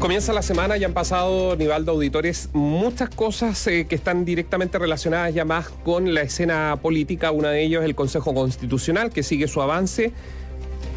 Comienza 0.00 0.32
la 0.32 0.40
semana 0.40 0.78
y 0.78 0.84
han 0.84 0.94
pasado, 0.94 1.56
Nivaldo 1.56 1.92
Auditores, 1.92 2.48
muchas 2.54 3.10
cosas 3.10 3.66
eh, 3.66 3.84
que 3.86 3.94
están 3.94 4.24
directamente 4.24 4.78
relacionadas 4.78 5.34
ya 5.34 5.44
más 5.44 5.68
con 5.68 6.14
la 6.14 6.22
escena 6.22 6.78
política. 6.80 7.32
Una 7.32 7.50
de 7.50 7.62
ellas 7.62 7.82
es 7.82 7.84
el 7.84 7.94
Consejo 7.94 8.32
Constitucional, 8.32 9.10
que 9.10 9.22
sigue 9.22 9.46
su 9.46 9.60
avance. 9.60 10.14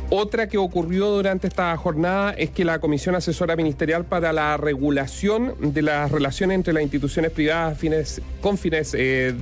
Otra 0.09 0.47
que 0.47 0.57
ocurrió 0.57 1.09
durante 1.09 1.47
esta 1.47 1.75
jornada 1.75 2.31
es 2.31 2.51
que 2.51 2.63
la 2.63 2.79
Comisión 2.79 3.15
Asesora 3.15 3.57
Ministerial 3.57 4.05
para 4.05 4.31
la 4.31 4.55
Regulación 4.55 5.53
de 5.59 5.81
las 5.81 6.09
Relaciones 6.09 6.55
entre 6.55 6.71
las 6.71 6.83
instituciones 6.83 7.31
privadas 7.31 7.77
fines, 7.77 8.21
con 8.39 8.57
fines, 8.57 8.95
eh, 8.97 9.35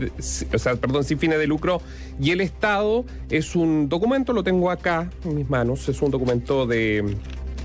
o 0.54 0.58
sea, 0.58 0.76
perdón, 0.76 1.04
sin 1.04 1.20
fines 1.20 1.38
de 1.38 1.46
lucro 1.46 1.84
y 2.20 2.32
el 2.32 2.42
Estado 2.42 3.06
es 3.30 3.56
un 3.56 3.90
documento, 3.90 4.34
lo 4.34 4.44
tengo 4.44 4.72
acá 4.72 5.12
en 5.24 5.36
mis 5.36 5.50
manos, 5.50 5.88
es 5.88 6.02
un 6.02 6.10
documento 6.10 6.66
de 6.66 7.16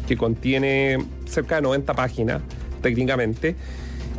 que 0.07 0.17
contiene 0.17 0.99
cerca 1.27 1.57
de 1.57 1.63
90 1.63 1.95
páginas 1.95 2.43
técnicamente. 2.83 3.57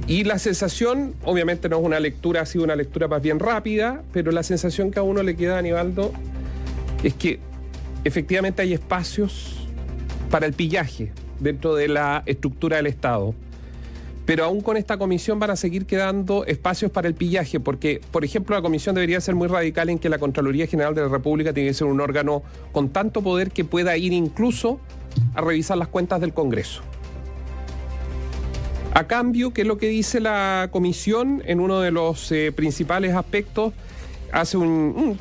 Y 0.08 0.24
la 0.24 0.40
sensación, 0.40 1.16
obviamente 1.24 1.68
no 1.70 1.80
es 1.80 1.86
una 1.86 2.00
lectura, 2.00 2.42
ha 2.42 2.46
sido 2.46 2.64
una 2.64 2.76
lectura 2.76 3.08
más 3.08 3.22
bien 3.22 3.40
rápida, 3.40 4.04
pero 4.14 4.32
la 4.32 4.44
sensación 4.44 4.92
que 4.92 5.00
a 5.00 5.04
uno 5.04 5.24
le 5.24 5.36
queda, 5.36 5.56
a 5.56 5.60
Aníbaldo, 5.60 6.14
es 7.04 7.14
que 7.14 7.40
efectivamente 8.04 8.62
hay 8.62 8.74
espacios 8.74 9.68
para 10.30 10.46
el 10.46 10.54
pillaje 10.54 11.12
dentro 11.40 11.76
de 11.76 11.88
la 11.88 12.24
estructura 12.26 12.78
del 12.78 12.88
Estado. 12.88 13.34
Pero 14.26 14.44
aún 14.44 14.60
con 14.60 14.76
esta 14.76 14.98
comisión 14.98 15.40
van 15.40 15.52
a 15.52 15.56
seguir 15.56 15.86
quedando 15.86 16.46
espacios 16.46 16.92
para 16.92 17.08
el 17.08 17.14
pillaje, 17.14 17.62
porque, 17.62 18.02
por 18.12 18.26
ejemplo, 18.26 18.56
la 18.56 18.62
comisión 18.62 18.94
debería 18.96 19.22
ser 19.22 19.36
muy 19.36 19.48
radical 19.48 19.90
en 19.90 20.00
que 20.00 20.10
la 20.10 20.20
Contraloría 20.20 20.68
General 20.68 20.94
de 20.94 21.02
la 21.02 21.08
República 21.08 21.54
tiene 21.54 21.70
que 21.70 21.74
ser 21.74 21.88
un 21.88 22.02
órgano 22.02 22.44
con 22.74 22.90
tanto 22.90 23.22
poder 23.22 23.52
que 23.52 23.64
pueda 23.64 23.96
ir 23.96 24.12
incluso 24.12 24.82
a 25.34 25.42
revisar 25.42 25.78
las 25.78 25.88
cuentas 25.88 26.22
del 26.22 26.34
Congreso. 26.34 26.82
A 28.94 29.06
cambio, 29.06 29.54
¿qué 29.54 29.62
es 29.62 29.68
lo 29.68 29.78
que 29.78 29.90
dice 29.90 30.20
la 30.20 30.70
comisión 30.72 31.44
en 31.46 31.60
uno 31.60 31.82
de 31.82 31.92
los 31.92 32.32
eh, 32.32 32.52
principales 32.52 33.14
aspectos? 33.14 33.74
Hace 34.32 34.58
un, 34.58 35.18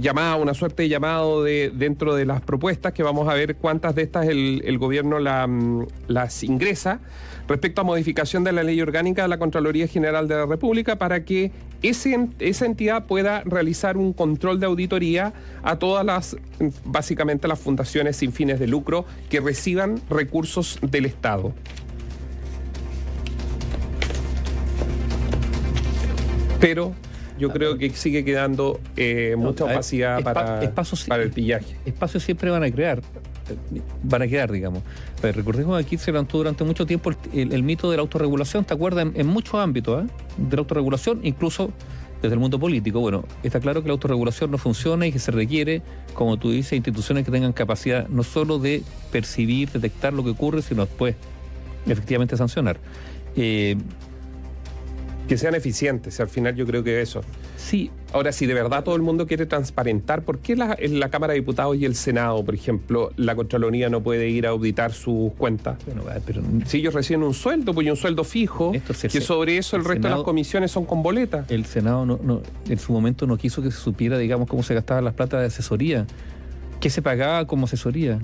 llamado, 0.00 0.40
una 0.40 0.54
suerte 0.54 0.84
de 0.84 0.88
llamado 0.88 1.42
de, 1.42 1.70
dentro 1.74 2.14
de 2.14 2.24
las 2.24 2.40
propuestas, 2.40 2.92
que 2.92 3.02
vamos 3.02 3.28
a 3.28 3.34
ver 3.34 3.56
cuántas 3.56 3.94
de 3.94 4.02
estas 4.02 4.26
el, 4.26 4.78
gobierno 4.78 5.18
mm, 5.20 5.86
las 6.08 6.42
ingresa, 6.42 7.00
respecto 7.46 7.82
a 7.82 7.84
modificación 7.84 8.44
de 8.44 8.52
la 8.52 8.62
ley 8.62 8.80
orgánica 8.80 9.22
de 9.22 9.28
la 9.28 9.38
Contraloría 9.38 9.86
General 9.86 10.28
de 10.28 10.36
la 10.36 10.46
República 10.46 10.96
para 10.96 11.24
que 11.24 11.52
esa 11.82 12.66
entidad 12.66 13.06
pueda 13.06 13.42
realizar 13.44 13.96
un 13.96 14.12
control 14.12 14.60
de 14.60 14.66
auditoría 14.66 15.32
a 15.62 15.78
todas 15.78 16.04
las, 16.04 16.36
básicamente 16.84 17.48
las 17.48 17.60
fundaciones 17.60 18.16
sin 18.16 18.32
fines 18.32 18.58
de 18.58 18.66
lucro 18.66 19.04
que 19.28 19.40
reciban 19.40 20.00
recursos 20.08 20.78
del 20.82 21.04
Estado. 21.04 21.52
Pero 26.60 26.92
yo 27.38 27.50
creo 27.50 27.78
que 27.78 27.90
sigue 27.90 28.24
quedando 28.24 28.80
eh, 28.96 29.34
mucha 29.36 29.64
opacidad 29.64 30.22
para, 30.22 30.60
para 31.08 31.22
el 31.22 31.30
pillaje. 31.30 31.76
Espacios 31.86 32.22
siempre 32.22 32.50
van 32.50 32.62
a 32.62 32.70
crear, 32.70 33.00
van 34.02 34.22
a 34.22 34.28
quedar, 34.28 34.52
digamos. 34.52 34.82
recordemos 35.22 35.78
que 35.78 35.86
aquí 35.86 35.98
se 35.98 36.12
levantó 36.12 36.38
durante 36.38 36.64
mucho 36.64 36.86
tiempo 36.86 37.12
el, 37.32 37.62
mito 37.62 37.90
de 37.90 37.96
la 37.96 38.02
autorregulación, 38.02 38.64
¿te 38.64 38.74
acuerdas? 38.74 39.08
En, 39.14 39.26
muchos 39.26 39.54
ámbitos 39.54 40.04
¿eh? 40.04 40.08
de 40.36 40.56
la 40.56 40.60
autorregulación, 40.60 41.20
incluso 41.22 41.72
desde 42.20 42.34
el 42.34 42.40
mundo 42.40 42.58
político. 42.58 43.00
Bueno, 43.00 43.24
está 43.42 43.60
claro 43.60 43.82
que 43.82 43.88
la 43.88 43.92
autorregulación 43.92 44.50
no 44.50 44.58
funciona 44.58 45.06
y 45.06 45.12
que 45.12 45.18
se 45.18 45.30
requiere, 45.30 45.82
como 46.14 46.36
tú 46.36 46.50
dices, 46.50 46.72
instituciones 46.72 47.24
que 47.24 47.30
tengan 47.30 47.52
capacidad 47.52 48.08
no 48.08 48.24
solo 48.24 48.58
de 48.58 48.82
percibir, 49.12 49.70
detectar 49.70 50.12
lo 50.12 50.24
que 50.24 50.30
ocurre, 50.30 50.62
sino 50.62 50.84
después 50.84 51.14
efectivamente 51.86 52.36
sancionar. 52.36 52.78
Eh, 53.36 53.76
que 55.28 55.36
sean 55.36 55.54
eficientes, 55.54 56.18
al 56.20 56.28
final 56.30 56.56
yo 56.56 56.66
creo 56.66 56.82
que 56.82 57.02
eso. 57.02 57.20
Sí. 57.56 57.90
Ahora, 58.14 58.32
si 58.32 58.46
de 58.46 58.54
verdad 58.54 58.82
todo 58.82 58.96
el 58.96 59.02
mundo 59.02 59.26
quiere 59.26 59.44
transparentar, 59.44 60.22
¿por 60.22 60.38
qué 60.38 60.56
la, 60.56 60.74
en 60.78 60.98
la 60.98 61.10
Cámara 61.10 61.34
de 61.34 61.40
Diputados 61.40 61.76
y 61.76 61.84
el 61.84 61.94
Senado, 61.94 62.42
por 62.42 62.54
ejemplo, 62.54 63.12
la 63.16 63.36
Contraloría 63.36 63.90
no 63.90 64.02
puede 64.02 64.30
ir 64.30 64.46
a 64.46 64.50
auditar 64.50 64.94
sus 64.94 65.34
cuentas? 65.34 65.76
Bueno, 65.84 66.04
pero 66.24 66.40
si 66.64 66.78
ellos 66.78 66.94
reciben 66.94 67.22
un 67.22 67.34
sueldo, 67.34 67.74
pues 67.74 67.86
y 67.86 67.90
un 67.90 67.96
sueldo 67.96 68.24
fijo, 68.24 68.72
que 68.72 69.20
sobre 69.20 69.58
eso 69.58 69.76
el, 69.76 69.84
resto 69.84 70.08
de 70.08 70.14
las 70.14 70.22
comisiones 70.22 70.70
son 70.70 70.86
con 70.86 71.02
boleta. 71.02 71.44
El 71.50 71.66
Senado 71.66 72.06
no, 72.06 72.18
no, 72.22 72.40
en 72.66 72.78
su 72.78 72.94
momento 72.94 73.26
no 73.26 73.36
quiso 73.36 73.60
que 73.60 73.70
se 73.70 73.78
supiera, 73.78 74.16
digamos, 74.16 74.48
cómo 74.48 74.62
se 74.62 74.72
gastaban 74.72 75.04
las 75.04 75.12
plata 75.12 75.38
de 75.38 75.46
asesoría, 75.46 76.06
qué 76.80 76.88
se 76.88 77.02
pagaba 77.02 77.46
como 77.46 77.66
asesoría. 77.66 78.18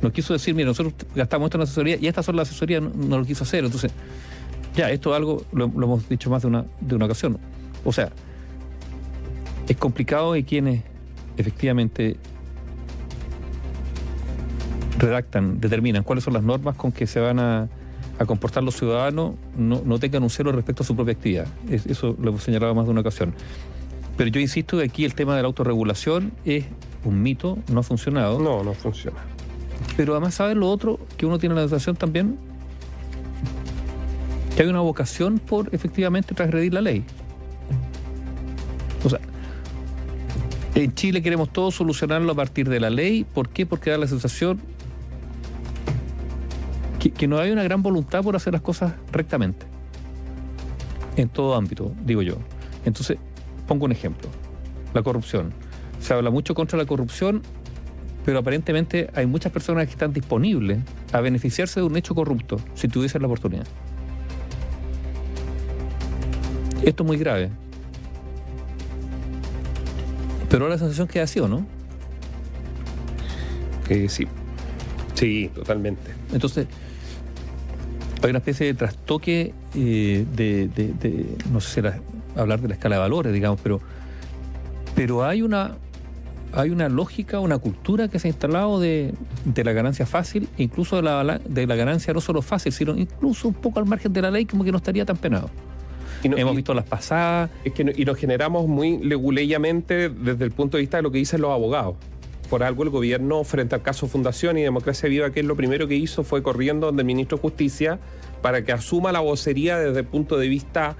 No 0.00 0.12
quiso 0.12 0.32
decir, 0.32 0.54
mira, 0.54 0.68
nosotros 0.68 0.94
gastamos 1.16 1.46
esto 1.46 1.58
en 1.58 1.62
asesoría 1.62 1.96
y 2.00 2.06
estas 2.06 2.24
son 2.24 2.36
las 2.36 2.48
asesorías, 2.48 2.80
no, 2.80 2.90
no 2.94 3.18
lo 3.18 3.24
quiso 3.24 3.42
hacer. 3.42 3.64
Entonces, 3.64 3.92
ya, 4.74 4.90
esto 4.90 5.10
es 5.10 5.16
algo, 5.16 5.44
lo, 5.52 5.66
hemos 5.66 6.08
dicho 6.08 6.30
más 6.30 6.42
de 6.42 6.48
una, 6.48 6.64
de 6.80 6.94
una 6.94 7.04
ocasión. 7.04 7.38
O 7.84 7.92
sea, 7.92 8.10
es 9.68 9.76
complicado 9.76 10.34
y 10.36 10.44
quienes 10.44 10.82
efectivamente 11.36 12.16
redactan, 14.98 15.60
determinan 15.60 16.04
cuáles 16.04 16.24
son 16.24 16.34
las 16.34 16.42
normas 16.42 16.76
con 16.76 16.92
que 16.92 17.06
se 17.06 17.20
van 17.20 17.38
a, 17.38 17.68
comportar 18.26 18.62
los 18.62 18.76
ciudadanos, 18.76 19.34
no, 19.56 19.82
no, 19.84 19.98
tengan 19.98 20.22
un 20.22 20.30
cero 20.30 20.52
respecto 20.52 20.84
a 20.84 20.86
su 20.86 20.94
propia 20.94 21.12
actividad. 21.12 21.48
eso 21.68 22.14
lo 22.20 22.28
hemos 22.28 22.44
señalado 22.44 22.72
más 22.72 22.84
de 22.84 22.92
una 22.92 23.00
ocasión. 23.00 23.34
Pero 24.16 24.30
yo 24.30 24.38
insisto 24.38 24.78
que 24.78 24.84
aquí 24.84 25.04
el 25.04 25.16
tema 25.16 25.34
de 25.34 25.42
la 25.42 25.48
autorregulación 25.48 26.30
es 26.44 26.66
un 27.04 27.20
mito, 27.20 27.58
no 27.72 27.80
ha 27.80 27.82
funcionado. 27.82 28.38
No, 28.38 28.62
no 28.62 28.74
funciona. 28.74 29.18
Pero 29.96 30.12
además, 30.12 30.34
¿sabes 30.34 30.56
lo 30.56 30.70
otro? 30.70 31.00
Que 31.16 31.26
uno 31.26 31.40
tiene 31.40 31.56
la 31.56 31.62
sensación 31.62 31.96
también 31.96 32.38
que 34.56 34.62
hay 34.62 34.68
una 34.68 34.80
vocación 34.80 35.38
por 35.38 35.74
efectivamente 35.74 36.34
transgredir 36.34 36.74
la 36.74 36.80
ley. 36.80 37.04
O 39.04 39.10
sea, 39.10 39.20
en 40.74 40.94
Chile 40.94 41.22
queremos 41.22 41.52
todo 41.52 41.70
solucionarlo 41.70 42.32
a 42.32 42.34
partir 42.34 42.68
de 42.68 42.80
la 42.80 42.90
ley. 42.90 43.24
¿Por 43.24 43.48
qué? 43.48 43.66
Porque 43.66 43.90
da 43.90 43.98
la 43.98 44.06
sensación 44.06 44.60
que, 47.10 47.26
no 47.26 47.38
hay 47.38 47.50
una 47.50 47.64
gran 47.64 47.82
voluntad 47.82 48.22
por 48.22 48.36
hacer 48.36 48.52
las 48.52 48.62
cosas 48.62 48.94
rectamente. 49.10 49.66
En 51.16 51.28
todo 51.28 51.54
ámbito, 51.54 51.92
digo 52.04 52.22
yo. 52.22 52.36
Entonces, 52.84 53.18
pongo 53.66 53.86
un 53.86 53.92
ejemplo. 53.92 54.28
La 54.94 55.02
corrupción. 55.02 55.52
Se 56.00 56.14
habla 56.14 56.30
mucho 56.30 56.54
contra 56.54 56.78
la 56.78 56.86
corrupción, 56.86 57.42
pero 58.24 58.38
aparentemente 58.38 59.10
hay 59.14 59.26
muchas 59.26 59.50
personas 59.52 59.86
que 59.86 59.92
están 59.92 60.12
disponibles 60.12 60.78
a 61.12 61.20
beneficiarse 61.20 61.80
de 61.80 61.86
un 61.86 61.96
hecho 61.96 62.14
corrupto 62.14 62.58
si 62.74 62.88
tuviesen 62.88 63.22
la 63.22 63.26
oportunidad. 63.26 63.66
Esto 66.82 67.02
es 67.02 67.06
muy 67.06 67.16
grave. 67.16 67.50
Pero 70.48 70.68
la 70.68 70.76
sensación 70.76 71.08
que 71.08 71.20
ha 71.20 71.26
sido, 71.26 71.48
¿no? 71.48 71.64
Eh, 73.88 74.08
sí. 74.08 74.26
Sí, 75.14 75.50
totalmente. 75.54 76.10
Entonces, 76.32 76.66
hay 78.22 78.30
una 78.30 78.38
especie 78.38 78.66
de 78.66 78.74
trastoque 78.74 79.54
eh, 79.74 80.26
de, 80.34 81.36
no 81.50 81.60
sé 81.60 81.74
si 81.74 81.80
era 81.80 82.00
hablar 82.36 82.60
de 82.60 82.68
la 82.68 82.74
escala 82.74 82.96
de 82.96 83.00
valores, 83.00 83.32
digamos, 83.32 83.60
pero, 83.62 83.80
pero 84.94 85.24
hay 85.24 85.42
una 85.42 85.76
hay 86.54 86.68
una 86.68 86.90
lógica, 86.90 87.40
una 87.40 87.56
cultura 87.56 88.08
que 88.08 88.18
se 88.18 88.28
ha 88.28 88.30
instalado 88.30 88.78
de, 88.78 89.14
la 89.56 89.72
ganancia 89.72 90.04
fácil, 90.04 90.48
incluso 90.58 90.96
de 90.96 91.02
la, 91.02 91.38
de 91.38 91.66
la 91.66 91.76
ganancia 91.76 92.12
no 92.12 92.20
solo 92.20 92.42
fácil, 92.42 92.72
sino 92.72 92.94
incluso 92.94 93.48
un 93.48 93.54
poco 93.54 93.78
al 93.78 93.86
margen 93.86 94.12
de 94.12 94.20
la 94.20 94.30
ley, 94.30 94.44
como 94.44 94.62
que 94.62 94.70
no 94.70 94.76
estaría 94.76 95.06
tan 95.06 95.16
penado. 95.16 95.48
Hemos 96.22 96.56
visto 96.56 96.74
las 96.74 96.84
pasadas. 96.84 97.50
Es 97.64 97.72
que 97.72 97.92
y 97.96 98.04
nos 98.04 98.16
generamos 98.16 98.68
muy 98.68 98.98
leguleyamente 98.98 100.08
desde 100.08 100.44
el 100.44 100.50
punto 100.52 100.76
de 100.76 100.82
vista 100.82 100.98
de 100.98 101.02
lo 101.02 101.10
que 101.10 101.18
dicen 101.18 101.40
los 101.40 101.50
abogados. 101.50 101.96
Por 102.50 102.62
algo 102.62 102.82
el 102.82 102.90
gobierno, 102.90 103.44
frente 103.44 103.74
al 103.74 103.82
caso 103.82 104.06
Fundación 104.06 104.58
y 104.58 104.62
Democracia 104.62 105.08
Viva, 105.08 105.30
que 105.30 105.40
es 105.40 105.46
lo 105.46 105.56
primero 105.56 105.88
que 105.88 105.94
hizo 105.94 106.22
fue 106.22 106.42
corriendo 106.42 106.86
donde 106.86 107.02
el 107.02 107.06
ministro 107.06 107.38
de 107.38 107.42
Justicia 107.42 107.98
para 108.42 108.64
que 108.64 108.72
asuma 108.72 109.12
la 109.12 109.20
vocería 109.20 109.78
desde 109.78 110.00
el 110.00 110.06
punto 110.06 110.36
de 110.36 110.48
vista 110.48 110.96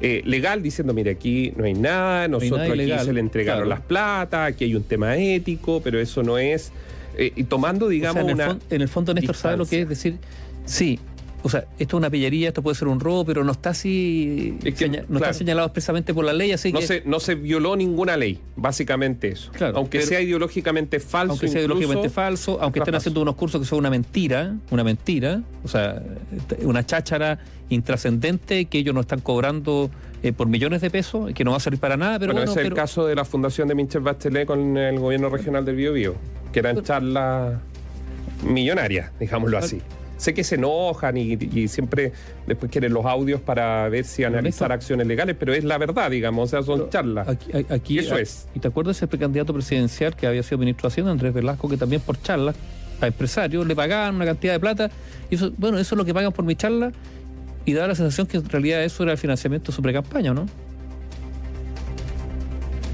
eh, 0.00 0.22
legal, 0.24 0.62
diciendo, 0.62 0.94
mire, 0.94 1.10
aquí 1.10 1.52
no 1.56 1.64
hay 1.64 1.74
nada, 1.74 2.26
nosotros 2.26 2.70
aquí 2.70 2.90
se 3.04 3.12
le 3.12 3.20
entregaron 3.20 3.68
las 3.68 3.80
plata, 3.80 4.46
aquí 4.46 4.64
hay 4.64 4.74
un 4.74 4.82
tema 4.82 5.16
ético, 5.16 5.80
pero 5.84 6.00
eso 6.00 6.22
no 6.22 6.38
es... 6.38 6.72
Eh, 7.18 7.32
y 7.36 7.44
tomando, 7.44 7.88
digamos, 7.88 8.22
en, 8.22 8.40
el 8.40 8.56
en 8.70 8.80
el 8.80 8.88
fondo, 8.88 9.12
Néstor, 9.12 9.36
¿sabe 9.36 9.56
lo 9.58 9.66
que 9.66 9.82
es 9.82 9.88
decir? 9.88 10.16
Sí, 10.64 10.98
o 11.42 11.48
sea, 11.48 11.64
esto 11.78 11.96
es 11.96 11.98
una 11.98 12.10
pillería, 12.10 12.48
esto 12.48 12.62
puede 12.62 12.74
ser 12.74 12.88
un 12.88 13.00
robo, 13.00 13.24
pero 13.24 13.44
no 13.44 13.52
está 13.52 13.70
así, 13.70 14.58
no 15.08 15.18
está 15.18 15.32
señalado 15.32 15.66
expresamente 15.68 16.12
por 16.12 16.24
la 16.24 16.32
ley, 16.32 16.52
así 16.52 16.72
no 16.72 16.80
que... 16.80 16.86
Se, 16.86 17.02
no 17.06 17.20
se 17.20 17.34
violó 17.34 17.76
ninguna 17.76 18.16
ley, 18.16 18.40
básicamente 18.56 19.28
eso. 19.28 19.50
aunque 19.74 20.02
sea 20.02 20.20
ideológicamente 20.20 21.00
falso. 21.00 21.32
Aunque 21.32 21.48
sea 21.48 21.60
ideológicamente 21.60 22.10
falso, 22.10 22.58
aunque 22.60 22.80
estén 22.80 22.94
haciendo 22.94 23.22
unos 23.22 23.36
cursos 23.36 23.60
que 23.60 23.66
son 23.66 23.78
una 23.78 23.90
mentira, 23.90 24.56
una 24.70 24.84
mentira, 24.84 25.42
o 25.64 25.68
sea, 25.68 26.02
una 26.60 26.84
cháchara 26.84 27.38
intrascendente 27.70 28.66
que 28.66 28.78
ellos 28.78 28.94
no 28.94 29.00
están 29.00 29.20
cobrando 29.20 29.90
eh, 30.22 30.32
por 30.32 30.48
millones 30.48 30.82
de 30.82 30.90
pesos, 30.90 31.32
que 31.32 31.44
no 31.44 31.52
va 31.52 31.56
a 31.56 31.60
servir 31.60 31.80
para 31.80 31.96
nada, 31.96 32.18
pero 32.18 32.32
bueno... 32.34 32.50
ese 32.50 32.60
es 32.60 32.66
el 32.66 32.74
caso 32.74 33.06
de 33.06 33.14
la 33.14 33.24
fundación 33.24 33.68
de 33.68 33.74
Michel 33.74 34.02
Bachelet 34.02 34.46
con 34.46 34.76
el 34.76 34.98
gobierno 34.98 35.30
regional 35.30 35.64
del 35.64 35.76
Biobío, 35.76 36.16
que 36.52 36.58
eran 36.58 36.82
charlas 36.82 37.60
millonarias, 38.44 39.10
digámoslo 39.18 39.56
así. 39.56 39.80
Sé 40.20 40.34
que 40.34 40.44
se 40.44 40.56
enojan 40.56 41.16
y, 41.16 41.66
siempre 41.68 42.12
después 42.46 42.70
quieren 42.70 42.92
los 42.92 43.06
audios 43.06 43.40
para 43.40 43.88
ver 43.88 44.04
si 44.04 44.22
analizar 44.22 44.70
acciones 44.70 45.06
legales, 45.06 45.34
pero 45.38 45.54
es 45.54 45.64
la 45.64 45.78
verdad, 45.78 46.10
digamos, 46.10 46.44
o 46.44 46.50
sea, 46.50 46.62
son 46.62 46.90
charlas. 46.90 47.26
Aquí, 47.70 47.98
Eso 47.98 48.18
es. 48.18 48.46
¿Y 48.54 48.60
te 48.60 48.68
acuerdas 48.68 48.98
ese 48.98 49.06
precandidato 49.06 49.54
presidencial 49.54 50.14
que 50.14 50.26
había 50.26 50.42
sido 50.42 50.58
ministro 50.58 50.88
de 50.88 50.92
Hacienda, 50.92 51.10
Andrés 51.10 51.32
Velasco, 51.32 51.70
que 51.70 51.78
también 51.78 52.02
por 52.02 52.20
charlas 52.20 52.54
a 53.00 53.06
empresarios 53.06 53.66
le 53.66 53.74
pagaban 53.74 54.16
una 54.16 54.26
cantidad 54.26 54.52
de 54.52 54.60
plata? 54.60 54.90
Y 55.30 55.36
eso, 55.36 55.52
bueno, 55.56 55.78
eso 55.78 55.94
es 55.94 55.96
lo 55.96 56.04
que 56.04 56.12
pagan 56.12 56.32
por 56.32 56.44
mi 56.44 56.54
charla 56.54 56.92
y 57.64 57.72
daba 57.72 57.88
la 57.88 57.94
sensación 57.94 58.26
que 58.26 58.36
en 58.36 58.46
realidad 58.46 58.84
eso 58.84 59.02
era 59.02 59.12
el 59.12 59.18
financiamiento 59.18 59.72
de 59.72 59.76
su 59.76 59.80
pre-campaña, 59.80 60.34
¿no? 60.34 60.44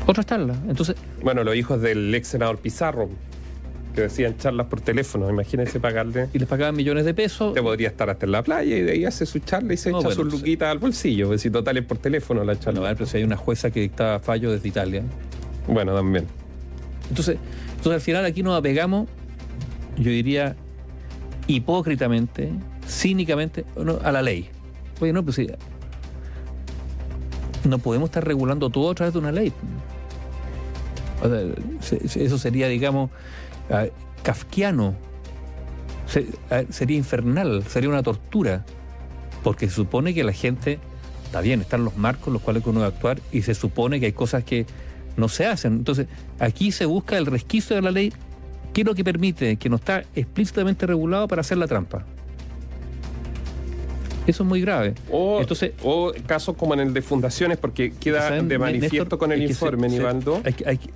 Otra 0.07 0.23
charla. 0.23 0.55
Entonces. 0.69 0.95
Bueno, 1.25 1.43
los 1.43 1.57
hijos 1.57 1.83
del 1.83 2.15
ex 2.15 2.29
senador 2.29 2.59
Pizarro 2.59 3.11
que 3.97 4.03
decían 4.03 4.37
charlas 4.37 4.67
por 4.67 4.83
teléfono, 4.83 5.29
imagínense 5.29 5.81
pagarle. 5.81 6.29
Y 6.35 6.39
les 6.39 6.47
pagaban 6.47 6.77
millones 6.77 7.07
de 7.07 7.15
pesos. 7.15 7.55
Te 7.55 7.63
podría 7.63 7.89
estar 7.89 8.11
hasta 8.11 8.27
en 8.27 8.33
la 8.33 8.43
playa 8.43 8.77
y 8.77 8.83
de 8.83 8.93
ahí 8.93 9.05
hace 9.07 9.25
su 9.25 9.39
charla 9.39 9.73
y 9.73 9.79
se 9.79 9.91
echa 9.91 10.11
su 10.11 10.23
luquita 10.23 10.71
al 10.71 10.79
bolsillo, 10.79 11.29
pues 11.29 11.41
si 11.41 11.51
total 11.51 11.79
es 11.79 11.85
por 11.85 11.97
teléfono 11.97 12.45
la 12.45 12.59
charla. 12.59 12.81
No, 12.81 12.95
pero 12.95 13.07
si 13.07 13.17
hay 13.17 13.25
una 13.25 13.39
jueza 13.39 13.71
que 13.71 13.81
dictaba 13.81 14.21
fallo 14.21 14.53
desde 14.53 14.69
Italia. 14.69 15.03
Bueno, 15.67 15.95
también. 15.95 16.27
Entonces, 17.09 17.39
entonces 17.71 17.95
al 17.95 18.01
final 18.03 18.25
aquí 18.27 18.43
nos 18.43 18.59
apegamos, 18.59 19.09
yo 19.97 20.11
diría, 20.11 20.55
hipócritamente, 21.47 22.53
cínicamente, 22.87 23.65
a 24.05 24.13
la 24.13 24.21
ley. 24.21 24.51
Oye, 25.01 25.15
no, 25.15 25.25
pues 25.25 25.37
sí. 25.37 25.49
No 27.65 27.79
podemos 27.79 28.09
estar 28.11 28.25
regulando 28.25 28.69
todo 28.69 28.91
a 28.91 28.95
través 28.95 29.15
de 29.15 29.21
una 29.21 29.33
ley. 29.33 29.55
eso 32.15 32.39
sería, 32.39 32.69
digamos, 32.69 33.11
Ah, 33.71 33.87
kafkiano. 34.23 34.95
Ah, 36.51 36.63
sería 36.71 36.97
infernal, 36.97 37.65
sería 37.69 37.89
una 37.89 38.03
tortura. 38.03 38.65
Porque 39.43 39.69
se 39.69 39.75
supone 39.75 40.15
que 40.15 40.25
la 40.25 40.33
gente, 40.33 40.79
está 41.25 41.41
bien, 41.41 41.61
están 41.61 41.85
los 41.85 41.97
marcos 41.97 42.29
en 42.29 42.33
los 42.35 42.43
cuales 42.43 42.63
uno 42.67 42.81
debe 42.81 42.93
actuar 42.93 43.21
y 43.31 43.43
se 43.43 43.55
supone 43.55 44.01
que 44.01 44.07
hay 44.07 44.13
cosas 44.13 44.45
que 44.45 44.67
no 45.17 45.29
se 45.29 45.47
hacen. 45.47 45.75
Entonces, 45.75 46.09
aquí 46.39 46.73
se 46.73 46.85
busca 46.87 47.17
el 47.17 47.27
resquicio 47.27 47.77
de 47.77 47.83
la 47.83 47.91
ley, 47.91 48.13
que 48.73 48.81
es 48.83 48.87
lo 48.87 48.95
que 48.95 49.05
permite, 49.05 49.57
que 49.57 49.69
no 49.69 49.77
está 49.77 50.05
explícitamente 50.15 50.87
regulado 50.87 51.29
para 51.29 51.41
hacer 51.41 51.59
la 51.59 51.67
trampa. 51.67 52.05
Eso 54.27 54.43
es 54.43 54.49
muy 54.49 54.61
grave. 54.61 54.95
O, 55.11 55.41
Entonces, 55.41 55.73
o 55.83 56.13
casos 56.27 56.57
como 56.57 56.75
en 56.75 56.81
el 56.81 56.95
de 56.95 57.03
fundaciones, 57.03 57.59
porque 57.59 57.93
queda 57.93 58.31
de 58.43 58.59
manifiesto 58.59 59.19
con 59.19 59.33
el 59.33 59.43
informe, 59.43 59.89
Nivaldo. 59.89 60.43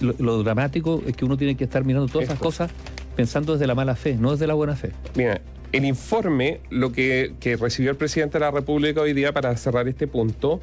lo, 0.00 0.42
dramático 0.42 1.02
es 1.06 1.16
que 1.16 1.24
uno 1.24 1.36
tiene 1.36 1.56
que 1.56 1.64
estar 1.64 1.84
mirando 1.84 2.08
todas 2.08 2.28
esas 2.28 2.38
cosas 2.38 2.70
pensando 3.16 3.52
desde 3.52 3.66
la 3.66 3.74
mala 3.74 3.96
fe, 3.96 4.14
no 4.14 4.32
desde 4.32 4.46
la 4.46 4.54
buena 4.54 4.76
fe. 4.76 4.90
Mira, 5.14 5.40
el 5.72 5.84
informe, 5.84 6.60
lo 6.70 6.92
que, 6.92 7.34
recibió 7.60 7.90
el 7.90 7.96
presidente 7.96 8.38
de 8.38 8.40
la 8.40 8.50
República 8.50 9.00
hoy 9.00 9.12
día 9.12 9.32
para 9.32 9.56
cerrar 9.56 9.86
este 9.88 10.06
punto, 10.06 10.60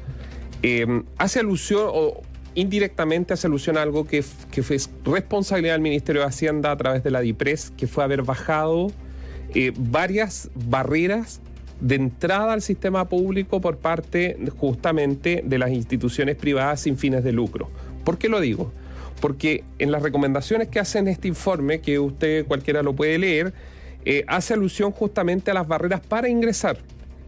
em, 0.62 1.04
hace 1.16 1.40
alusión 1.40 1.84
o 1.86 2.20
indirectamente 2.54 3.32
hace 3.34 3.46
alusión 3.46 3.78
a 3.78 3.82
algo 3.82 4.06
que, 4.06 4.24
que, 4.50 4.62
fue 4.62 4.78
responsabilidad 5.04 5.74
del 5.74 5.82
Ministerio 5.82 6.22
de 6.22 6.28
Hacienda 6.28 6.72
a 6.72 6.76
través 6.76 7.04
de 7.04 7.10
la 7.10 7.20
DIPRES, 7.20 7.72
que 7.76 7.86
fue 7.86 8.04
haber 8.04 8.22
bajado 8.22 8.88
eh, 9.54 9.72
varias 9.76 10.50
barreras 10.54 11.40
de 11.80 11.94
entrada 11.94 12.52
al 12.52 12.62
sistema 12.62 13.08
público 13.08 13.60
por 13.60 13.78
parte 13.78 14.36
justamente 14.56 15.42
de 15.44 15.58
las 15.58 15.70
instituciones 15.70 16.36
privadas 16.36 16.80
sin 16.80 16.96
fines 16.96 17.24
de 17.24 17.32
lucro. 17.32 17.70
¿Por 18.04 18.18
qué 18.18 18.28
lo 18.28 18.40
digo? 18.40 18.72
Porque 19.20 19.64
en 19.78 19.90
las 19.90 20.02
recomendaciones 20.02 20.68
que 20.68 20.80
hacen 20.80 21.08
este 21.08 21.28
informe, 21.28 21.80
que 21.80 21.98
usted 21.98 22.46
cualquiera 22.46 22.82
lo 22.82 22.94
puede 22.94 23.18
leer, 23.18 23.52
eh, 24.04 24.24
hace 24.26 24.54
alusión 24.54 24.92
justamente 24.92 25.50
a 25.50 25.54
las 25.54 25.68
barreras 25.68 26.00
para 26.00 26.28
ingresar, 26.28 26.78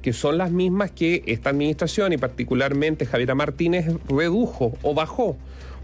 que 0.03 0.13
son 0.13 0.39
las 0.39 0.51
mismas 0.51 0.91
que 0.91 1.23
esta 1.27 1.51
administración 1.51 2.13
y 2.13 2.17
particularmente 2.17 3.07
Javiera 3.07 3.35
Martínez 3.35 3.87
redujo 4.09 4.73
o 4.83 4.95
bajó. 4.95 5.37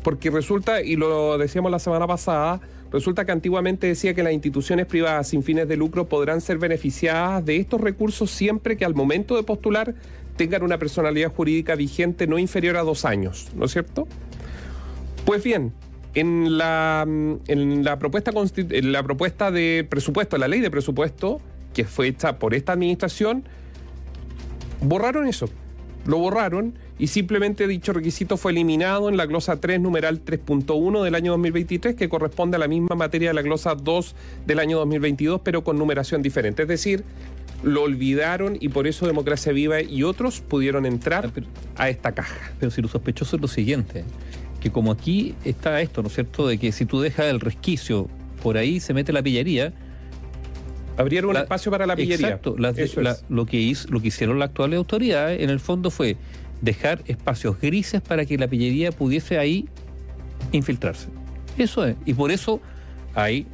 Porque 0.03 0.31
resulta, 0.31 0.83
y 0.83 0.97
lo 0.97 1.37
decíamos 1.37 1.71
la 1.71 1.81
semana 1.81 2.07
pasada, 2.07 2.61
Resulta 2.93 3.25
que 3.25 3.33
antiguamente 3.33 3.87
decía 3.87 4.15
que 4.15 4.23
las 4.23 4.33
instituciones 4.33 4.87
privadas 4.87 5.29
sin 5.29 5.43
fines 5.43 5.69
de 5.69 5.77
lucro 5.77 6.09
podrán 6.09 6.41
ser 6.41 6.59
beneficiadas 6.59 7.45
de 7.45 7.57
estos 7.57 7.81
recursos 7.81 8.31
siempre 8.31 8.77
que 8.77 8.85
al 8.85 8.95
momento 8.95 9.37
de 9.37 9.43
postular 9.43 9.95
tengan 10.37 10.63
una 10.63 10.79
personalidad 10.79 11.33
jurídica 11.33 11.75
vigente 11.75 12.27
no 12.27 12.39
inferior 12.39 12.77
a 12.77 12.83
dos 12.83 13.05
años, 13.05 13.49
¿no 13.55 13.65
es 13.65 13.73
cierto? 13.73 14.07
Pues 15.25 15.43
bien, 15.43 15.73
en 16.15 16.57
la, 16.57 17.03
en 17.03 17.85
la, 17.85 17.99
propuesta, 17.99 18.31
en 18.57 18.93
la 18.93 19.03
propuesta 19.03 19.51
de 19.51 19.87
presupuesto, 19.89 20.39
la 20.39 20.49
ley 20.49 20.61
de 20.61 20.71
presupuesto, 20.71 21.41
que 21.75 21.85
fue 21.85 22.09
hecha 22.09 22.39
por 22.39 22.55
esta 22.55 22.73
administración, 22.73 23.45
borraron 24.81 25.27
eso. 25.27 25.49
Lo 26.07 26.19
borraron 26.19 26.79
y 26.99 27.09
simplemente 27.09 27.69
dicho 27.69 27.93
requisito 27.93 28.37
fue 28.37 28.53
eliminado 28.53 29.09
en 29.09 29.17
la 29.17 29.27
glosa 29.27 29.61
3, 29.61 29.81
numeral 29.81 30.25
3.1 30.25 31.03
del 31.03 31.15
año 31.15 31.33
2023, 31.33 31.95
que 31.95 32.09
corresponde 32.09 32.57
a 32.57 32.59
la 32.59 32.69
misma 32.69 32.95
materia 32.97 33.29
de 33.29 33.35
la 33.35 33.43
glosa 33.43 33.75
2 33.75 34.15
del 34.47 34.59
año 34.59 34.79
2022, 34.79 35.43
pero 35.45 35.63
con 35.63 35.79
numeración 35.79 36.23
diferente. 36.23 36.63
Es 36.63 36.69
decir, 36.69 37.05
lo 37.63 37.83
olvidaron 37.83 38.57
y 38.61 38.71
por 38.71 38.87
eso 38.87 39.07
Democracia 39.07 39.53
Viva 39.53 39.83
y 39.83 40.05
otros 40.05 40.41
pudieron 40.41 40.87
entrar 40.87 41.33
ah, 41.37 41.83
a 41.83 41.89
esta 41.91 42.13
caja. 42.13 42.53
Pero 42.59 42.71
si 42.71 42.81
lo 42.81 42.89
sospechoso 42.89 43.37
es 43.37 43.43
lo 43.43 43.49
siguiente, 43.49 44.05
que 44.61 44.71
como 44.71 44.91
aquí 44.91 45.35
está 45.45 45.81
esto, 45.83 46.01
¿no 46.01 46.09
es 46.09 46.15
cierto?, 46.15 46.49
de 46.49 46.57
que 46.57 46.73
si 46.73 46.87
tú 46.87 47.01
dejas 47.01 47.27
el 47.27 47.41
resquicio, 47.41 48.09
por 48.43 48.57
ahí 48.57 48.81
se 48.81 48.95
mete 48.95 49.13
la 49.13 49.23
pillería, 49.23 49.75
Abrieron 50.99 51.31
un 51.31 51.37
espacio 51.37 51.71
para 51.71 51.87
la 51.87 51.95
pillería. 51.95 52.29
Exacto. 52.29 52.57
lo, 52.57 52.73
que 53.45 53.59
hizo, 53.59 53.89
lo 53.91 54.01
que 54.01 54.09
hicieron 54.09 54.39
las 54.39 54.49
actuales 54.49 54.79
autoridades, 54.79 55.43
en 55.43 55.51
el 55.51 55.61
fondo, 55.61 55.91
fue 55.91 56.17
dejar 56.61 57.03
espacios 57.07 57.61
grises 57.61 58.01
para 58.01 58.25
que 58.25 58.39
la 58.39 58.49
pillería 58.49 58.93
pudiese 58.93 59.39
ahí 59.39 59.69
infiltrarse. 60.53 61.09
Eso 61.59 61.85
es. 61.85 61.97
Y 62.05 62.15
por 62.15 62.31
eso 62.31 62.61
hay, 63.15 63.47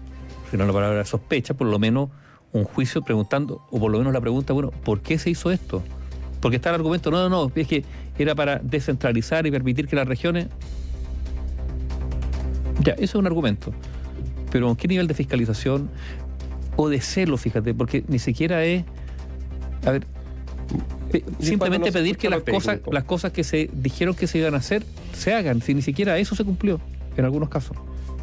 si 0.51 0.57
no 0.57 0.67
la 0.67 0.73
palabra 0.73 1.05
sospecha, 1.05 1.55
por 1.55 1.67
lo 1.67 1.79
menos 1.79 2.11
un 2.53 2.65
juicio 2.65 3.03
preguntando, 3.03 3.67
o 3.71 3.81
por 3.81 3.91
lo 3.91 3.99
menos 3.99 4.13
la 4.13 4.21
pregunta, 4.21 4.53
bueno, 4.53 4.71
¿por 4.71 5.01
qué 5.01 5.19
se 5.19 5.31
hizo 5.31 5.51
esto? 5.51 5.83
Porque 6.41 6.57
está 6.57 6.71
el 6.71 6.77
argumento, 6.77 7.11
no, 7.11 7.29
no, 7.29 7.29
no, 7.29 7.53
es 7.55 7.67
que 7.67 7.85
era 8.19 8.35
para 8.35 8.59
descentralizar 8.59 9.47
y 9.47 9.51
permitir 9.51 9.87
que 9.87 9.97
las 9.97 10.07
regiones... 10.07 10.49
Ya, 12.81 12.93
eso 12.95 13.05
es 13.05 13.15
un 13.15 13.27
argumento. 13.27 13.73
Pero 14.51 14.75
¿qué 14.75 14.89
nivel 14.89 15.07
de 15.07 15.15
fiscalización 15.15 15.89
o 16.77 16.89
de 16.89 17.01
celo, 17.01 17.37
fíjate? 17.37 17.75
Porque 17.75 18.05
ni 18.09 18.19
siquiera 18.19 18.65
es... 18.65 18.85
A 19.87 19.93
ver, 19.93 20.07
simplemente 21.41 21.93
pedir 21.93 22.17
que 22.17 22.31
las 22.31 22.43
cosas, 22.43 22.81
las 22.91 23.05
cosas 23.05 23.33
que 23.33 23.45
se 23.45 23.69
dijeron 23.73 24.15
que 24.15 24.27
se 24.27 24.39
iban 24.39 24.55
a 24.55 24.59
hacer 24.59 24.85
se 25.13 25.35
hagan, 25.35 25.61
si 25.63 25.75
ni 25.75 25.83
siquiera 25.83 26.19
eso 26.19 26.35
se 26.35 26.45
cumplió 26.45 26.81
en 27.17 27.25
algunos 27.25 27.49
casos. 27.49 27.77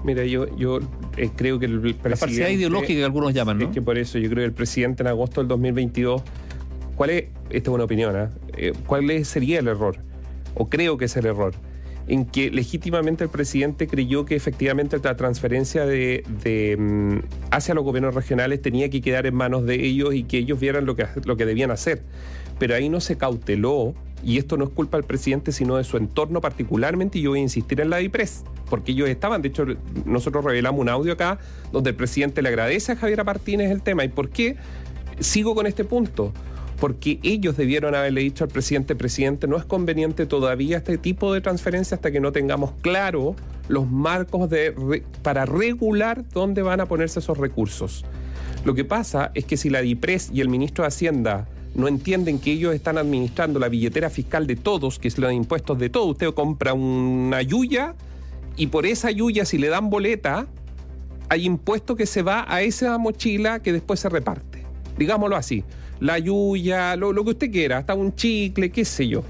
Mira, 0.04 0.24
yo, 0.26 0.56
yo 0.56 0.80
eh, 1.18 1.30
creo 1.36 1.60
que 1.60 1.66
el 1.66 1.80
presidente... 1.80 2.10
La 2.10 2.16
parcialidad 2.16 2.50
ideológica 2.50 2.94
que 2.94 3.04
algunos 3.04 3.34
llaman, 3.34 3.60
¿no? 3.60 3.66
Es 3.66 3.72
que 3.72 3.82
por 3.82 3.98
eso 3.98 4.18
yo 4.18 4.30
creo 4.30 4.42
que 4.44 4.46
el 4.46 4.54
presidente 4.54 5.04
en 5.04 5.08
agosto 5.08 5.42
del 5.42 5.50
2022... 5.50 6.22
¿Cuál 6.96 7.10
es, 7.12 7.24
esta 7.50 7.70
es 7.70 7.76
una 7.76 7.84
opinión, 7.84 8.16
¿eh? 8.16 8.28
eh 8.58 8.74
cuál 8.86 9.26
sería 9.26 9.60
el 9.60 9.68
error? 9.68 9.98
O 10.56 10.70
creo 10.70 10.98
que 10.98 11.06
es 11.06 11.16
el 11.18 11.26
error 11.26 11.54
en 12.10 12.26
que 12.26 12.50
legítimamente 12.50 13.24
el 13.24 13.30
presidente 13.30 13.88
creyó 13.88 14.26
que 14.26 14.36
efectivamente 14.36 15.00
la 15.02 15.16
transferencia 15.16 15.86
de, 15.86 16.24
mm, 16.78 17.20
hacia 17.52 17.76
los 17.76 17.84
gobiernos 17.84 18.16
regionales 18.16 18.62
tenía 18.62 18.90
que 18.90 19.00
quedar 19.00 19.28
en 19.28 19.36
manos 19.36 19.66
de 19.66 19.76
ellos 19.76 20.16
y 20.16 20.24
que 20.24 20.40
ellos 20.40 20.60
vieran 20.60 20.86
lo 20.86 20.96
que, 20.96 21.06
lo 21.24 21.38
que 21.38 21.46
debían 21.46 21.70
hacer. 21.70 22.02
Pero 22.58 22.74
ahí 22.76 22.90
no 22.90 23.00
se 23.00 23.16
cauteló, 23.16 23.94
y 24.24 24.40
esto 24.40 24.58
no 24.58 24.66
es 24.66 24.72
culpa 24.72 24.98
del 24.98 25.06
presidente, 25.06 25.52
sino 25.52 25.78
de 25.78 25.84
su 25.84 25.98
entorno 25.98 26.42
particularmente, 26.42 27.20
y 27.20 27.22
yo 27.22 27.30
voy 27.30 27.40
a 27.40 27.44
insistir 27.44 27.80
en 27.80 27.92
la 27.92 27.98
DIPRES, 27.98 28.44
porque 28.70 28.92
ellos 28.92 29.08
estaban, 29.08 29.44
de 29.44 29.50
hecho, 29.50 29.66
nosotros 30.06 30.44
revelamos 30.44 30.82
un 30.82 30.90
audio 30.90 31.14
acá 31.14 31.40
donde 31.72 31.92
el 31.92 31.96
presidente 31.96 32.42
le 32.42 32.50
agradece 32.50 32.92
a 32.92 32.96
Javier 32.96 33.24
Martínez 33.24 33.72
el 33.72 33.84
tema. 33.84 34.04
¿Y 34.04 34.10
por 34.10 34.30
qué 34.30 34.58
sigo 35.20 35.54
con 35.54 35.68
este 35.68 35.84
punto? 35.84 36.34
Porque 36.80 37.20
ellos 37.24 37.58
debieron 37.58 37.94
haberle 37.94 38.22
dicho 38.22 38.44
al 38.44 38.50
presidente, 38.50 38.96
presidente, 38.96 39.48
no 39.48 39.58
es 39.58 39.66
conveniente 39.66 40.26
todavía 40.26 40.78
este 40.78 40.98
tipo 40.98 41.34
de 41.34 41.42
transferencia 41.42 41.96
hasta 41.96 42.12
que 42.12 42.20
no 42.20 42.32
tengamos 42.32 42.72
claro 42.82 43.36
los 43.68 43.90
marcos 43.90 44.50
de, 44.50 45.04
para 45.22 45.46
regular 45.46 46.24
dónde 46.34 46.62
van 46.62 46.80
a 46.80 46.86
ponerse 46.86 47.20
esos 47.20 47.38
recursos. 47.38 48.06
Lo 48.66 48.74
que 48.74 48.86
pasa 48.86 49.32
es 49.36 49.46
que 49.46 49.58
si 49.58 49.70
la 49.70 49.82
DIPRES 49.82 50.32
y 50.34 50.42
el 50.42 50.50
ministro 50.50 50.84
de 50.84 50.88
Hacienda 50.88 51.48
no 51.76 51.88
entienden 51.88 52.40
que 52.40 52.52
ellos 52.52 52.74
están 52.74 52.98
administrando 52.98 53.60
la 53.60 53.70
billetera 53.70 54.10
fiscal 54.10 54.48
de 54.48 54.56
todos, 54.56 55.00
que 55.00 55.08
es 55.08 55.18
los 55.18 55.32
impuestos 55.32 55.78
de 55.80 55.90
todos, 55.90 56.12
usted 56.12 56.34
compra 56.34 56.74
una 56.74 57.42
yuya 57.42 57.96
y 58.56 58.68
por 58.68 58.86
esa 58.86 59.12
yuya 59.12 59.46
si 59.46 59.58
le 59.58 59.68
dan 59.68 59.90
boleta, 59.90 60.48
hay 61.30 61.46
impuesto 61.46 61.96
que 61.96 62.06
se 62.06 62.22
va 62.22 62.46
a 62.48 62.62
esa 62.62 62.98
mochila 62.98 63.60
que 63.60 63.72
después 63.72 64.00
se 64.00 64.10
reparte. 64.10 64.59
Digámoslo 65.00 65.36
así 65.36 65.64
la 66.00 66.18
yuya, 66.18 66.96
lo, 66.96 67.14
que 67.24 67.32
usted 67.32 67.52
quiera, 67.52 67.78
hasta 67.78 67.94
un 67.94 68.16
chicle, 68.16 68.72
qué 68.72 68.86
sé 68.86 69.08
yo. 69.08 69.24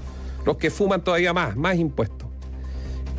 Los 0.46 0.56
que 0.56 0.70
fuman 0.70 1.02
todavía 1.02 1.32
más, 1.32 1.56
más 1.56 1.76
impuestos. 1.76 2.28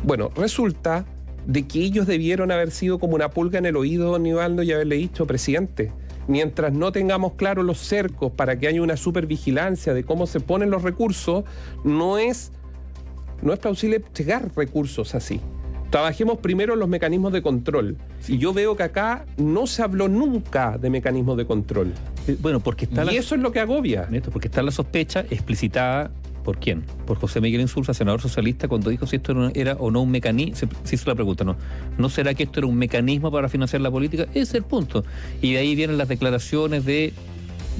Bueno, 0.02 0.30
resulta 0.34 1.04
de 1.46 1.66
que 1.66 1.80
ellos 1.80 2.06
debieron 2.06 2.50
haber 2.50 2.70
sido 2.70 2.98
como 2.98 3.14
una 3.14 3.30
pulga 3.30 3.58
en 3.58 3.66
el 3.66 3.76
oído, 3.76 4.10
don 4.10 4.22
Nivaldo, 4.22 4.62
y 4.62 4.72
haberle 4.72 4.96
dicho, 4.96 5.26
presidente, 5.26 5.92
mientras 6.28 6.72
no 6.72 6.92
tengamos 6.92 7.34
claros 7.34 7.64
los 7.64 7.78
cercos 7.78 8.32
para 8.32 8.58
que 8.58 8.68
haya 8.68 8.82
una 8.82 8.96
supervigilancia 8.96 9.94
de 9.94 10.04
cómo 10.04 10.26
se 10.26 10.40
ponen 10.40 10.70
los 10.70 10.82
recursos, 10.82 11.44
no 11.84 12.18
es, 12.18 12.52
no 13.42 13.52
es 13.52 13.58
plausible 13.58 14.02
llegar 14.16 14.50
recursos 14.56 15.14
así. 15.14 15.40
Trabajemos 15.90 16.38
primero 16.38 16.72
en 16.72 16.80
los 16.80 16.88
mecanismos 16.88 17.34
de 17.34 17.42
control. 17.42 17.98
Y 18.26 18.38
yo 18.38 18.54
veo 18.54 18.76
que 18.76 18.82
acá 18.82 19.26
no 19.36 19.66
se 19.66 19.82
habló 19.82 20.08
nunca 20.08 20.78
de 20.78 20.88
mecanismos 20.88 21.36
de 21.36 21.44
control. 21.44 21.92
Eh, 22.28 22.36
bueno, 22.40 22.60
porque 22.60 22.84
está 22.84 23.10
y 23.12 23.16
eso 23.16 23.34
es 23.34 23.40
lo 23.40 23.52
que 23.52 23.60
agobia. 23.60 24.08
porque 24.32 24.48
está 24.48 24.62
la 24.62 24.70
sospecha 24.70 25.20
explicitada 25.30 26.10
¿Por 26.44 26.58
quién? 26.58 26.82
Por 27.06 27.18
José 27.18 27.40
Miguel 27.40 27.60
Insulza, 27.60 27.94
senador 27.94 28.20
socialista, 28.20 28.66
cuando 28.66 28.90
dijo 28.90 29.06
si 29.06 29.16
esto 29.16 29.50
era 29.54 29.74
o 29.74 29.90
no 29.90 30.02
un 30.02 30.10
mecanismo, 30.10 30.56
se, 30.56 30.94
hizo 30.94 31.08
la 31.08 31.14
pregunta, 31.14 31.44
¿no? 31.44 31.56
¿No 31.98 32.08
será 32.08 32.34
que 32.34 32.42
esto 32.42 32.60
era 32.60 32.66
un 32.66 32.76
mecanismo 32.76 33.30
para 33.30 33.48
financiar 33.48 33.80
la 33.80 33.90
política? 33.90 34.24
Ese 34.30 34.40
es 34.40 34.54
el 34.54 34.62
punto. 34.64 35.04
Y 35.40 35.52
de 35.52 35.58
ahí 35.58 35.74
vienen 35.74 35.98
las 35.98 36.08
declaraciones 36.08 36.84
de 36.84 37.12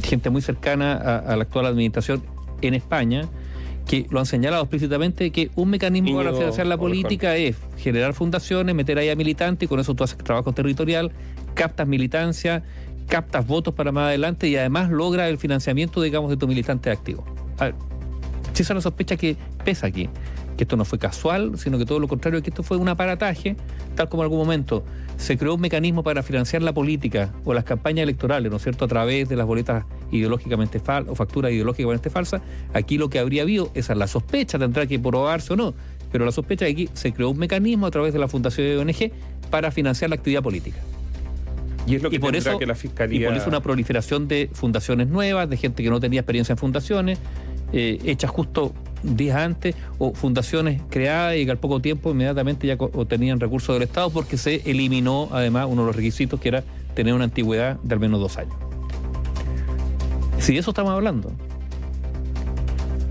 gente 0.04 0.30
muy 0.30 0.42
cercana 0.42 0.94
a, 0.94 1.36
la 1.36 1.42
actual 1.42 1.66
administración 1.66 2.22
en 2.60 2.74
España, 2.74 3.28
que 3.86 4.06
lo 4.10 4.20
han 4.20 4.26
señalado 4.26 4.62
explícitamente 4.62 5.32
que 5.32 5.50
un 5.56 5.68
mecanismo 5.68 6.16
para 6.16 6.32
financiar 6.32 6.68
la 6.68 6.78
política 6.78 7.36
es 7.36 7.56
generar 7.78 8.14
fundaciones, 8.14 8.76
meter 8.76 8.96
ahí 8.98 9.10
a 9.10 9.16
militantes 9.16 9.66
y 9.66 9.68
con 9.68 9.80
eso 9.80 9.94
tú 9.94 10.04
haces 10.04 10.18
trabajo 10.18 10.52
territorial, 10.52 11.10
captas 11.54 11.88
militancia, 11.88 12.62
captas 13.08 13.46
votos 13.46 13.74
para 13.74 13.92
más 13.92 14.08
adelante 14.08 14.48
y 14.48 14.56
además 14.56 14.90
logra 14.90 15.28
el 15.28 15.38
financiamiento, 15.38 16.00
digamos, 16.00 16.30
de 16.30 16.36
tu 16.36 16.46
militante 16.48 16.90
activo. 16.90 17.24
A 17.58 17.66
ver, 17.66 17.74
si 18.52 18.62
esa 18.62 18.74
es 18.74 18.82
sospecha 18.82 19.16
que 19.16 19.36
pesa 19.64 19.86
aquí, 19.86 20.08
que 20.56 20.64
esto 20.64 20.76
no 20.76 20.84
fue 20.84 20.98
casual, 20.98 21.58
sino 21.58 21.78
que 21.78 21.86
todo 21.86 21.98
lo 21.98 22.08
contrario, 22.08 22.42
que 22.42 22.50
esto 22.50 22.62
fue 22.62 22.76
un 22.76 22.88
aparataje, 22.88 23.56
tal 23.94 24.08
como 24.08 24.22
en 24.22 24.26
algún 24.26 24.38
momento 24.38 24.84
se 25.16 25.38
creó 25.38 25.54
un 25.54 25.60
mecanismo 25.60 26.02
para 26.02 26.22
financiar 26.22 26.62
la 26.62 26.72
política 26.72 27.32
o 27.44 27.54
las 27.54 27.64
campañas 27.64 28.02
electorales, 28.02 28.50
¿no 28.50 28.56
es 28.56 28.62
cierto?, 28.62 28.84
a 28.84 28.88
través 28.88 29.28
de 29.28 29.36
las 29.36 29.46
boletas 29.46 29.84
ideológicamente 30.10 30.80
falsas 30.80 31.12
o 31.12 31.14
facturas 31.14 31.52
ideológicamente 31.52 32.10
falsas. 32.10 32.42
Aquí 32.74 32.98
lo 32.98 33.08
que 33.08 33.18
habría 33.18 33.42
habido, 33.42 33.70
esa 33.74 33.92
es 33.92 33.98
la 33.98 34.06
sospecha, 34.06 34.58
tendrá 34.58 34.86
que 34.86 34.98
probarse 34.98 35.52
o 35.52 35.56
no, 35.56 35.74
pero 36.10 36.24
la 36.24 36.32
sospecha 36.32 36.64
de 36.64 36.72
aquí 36.72 36.88
se 36.92 37.12
creó 37.12 37.30
un 37.30 37.38
mecanismo 37.38 37.86
a 37.86 37.90
través 37.90 38.12
de 38.12 38.18
la 38.18 38.28
Fundación 38.28 38.66
de 38.66 38.78
ONG 38.78 39.12
para 39.50 39.70
financiar 39.70 40.10
la 40.10 40.16
actividad 40.16 40.42
política. 40.42 40.78
Y 41.86 41.96
es 41.96 42.02
lo 42.02 42.10
que 42.10 42.20
por 42.20 42.36
eso, 42.36 42.58
que 42.58 42.66
la 42.66 42.74
Fiscalía... 42.74 43.20
Y 43.20 43.24
por 43.24 43.36
eso 43.36 43.48
una 43.48 43.60
proliferación 43.60 44.28
de 44.28 44.48
fundaciones 44.52 45.08
nuevas, 45.08 45.48
de 45.50 45.56
gente 45.56 45.82
que 45.82 45.90
no 45.90 46.00
tenía 46.00 46.20
experiencia 46.20 46.52
en 46.52 46.58
fundaciones, 46.58 47.18
eh, 47.72 47.98
hechas 48.04 48.30
justo 48.30 48.72
días 49.02 49.36
antes 49.36 49.74
o 49.98 50.12
fundaciones 50.12 50.80
creadas 50.90 51.36
y 51.36 51.44
que 51.44 51.50
al 51.50 51.58
poco 51.58 51.80
tiempo 51.80 52.10
inmediatamente 52.10 52.66
ya 52.66 52.74
obtenían 52.74 53.40
recursos 53.40 53.74
del 53.74 53.82
Estado 53.82 54.10
porque 54.10 54.36
se 54.36 54.62
eliminó 54.70 55.28
además 55.32 55.66
uno 55.68 55.82
de 55.82 55.86
los 55.86 55.96
requisitos 55.96 56.38
que 56.38 56.48
era 56.48 56.64
tener 56.94 57.14
una 57.14 57.24
antigüedad 57.24 57.78
de 57.82 57.94
al 57.94 58.00
menos 58.00 58.20
dos 58.20 58.36
años. 58.38 58.54
Si 60.38 60.52
de 60.52 60.60
eso 60.60 60.70
estamos 60.70 60.92
hablando. 60.92 61.32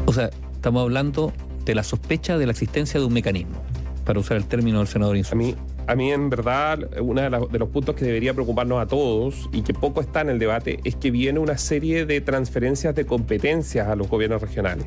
O 0.05 0.13
sea, 0.13 0.29
estamos 0.53 0.81
hablando 0.83 1.33
de 1.65 1.75
la 1.75 1.83
sospecha 1.83 2.37
de 2.37 2.45
la 2.45 2.51
existencia 2.51 2.99
de 2.99 3.05
un 3.05 3.13
mecanismo, 3.13 3.61
para 4.05 4.19
usar 4.19 4.37
el 4.37 4.45
término 4.45 4.79
del 4.79 4.87
senador 4.87 5.15
A 5.15 5.35
mí, 5.35 5.55
a 5.87 5.95
mí 5.95 6.11
en 6.11 6.29
verdad, 6.29 6.79
uno 6.99 7.21
de, 7.21 7.59
los 7.59 7.69
puntos 7.69 7.95
que 7.95 8.05
debería 8.05 8.33
preocuparnos 8.33 8.81
a 8.81 8.87
todos 8.87 9.49
y 9.51 9.61
que 9.61 9.73
poco 9.73 10.01
está 10.01 10.21
en 10.21 10.29
el 10.29 10.39
debate 10.39 10.79
es 10.83 10.95
que 10.95 11.11
viene 11.11 11.39
una 11.39 11.57
serie 11.57 12.05
de 12.05 12.21
transferencias 12.21 12.95
de 12.95 13.05
competencias 13.05 13.87
a 13.87 13.95
los 13.95 14.07
gobiernos 14.07 14.41
regionales, 14.41 14.85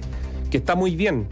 que 0.51 0.59
está 0.59 0.75
muy 0.75 0.97
bien. 0.97 1.27